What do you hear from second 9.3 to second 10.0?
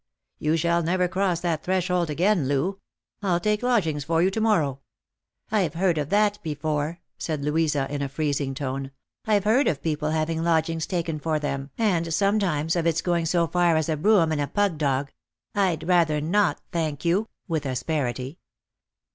heard of